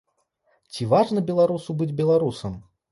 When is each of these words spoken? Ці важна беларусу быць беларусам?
Ці 0.71 0.89
важна 0.95 1.25
беларусу 1.31 1.79
быць 1.81 1.93
беларусам? 2.03 2.63